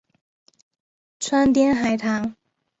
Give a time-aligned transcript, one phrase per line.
[1.19, 2.35] 川滇海棠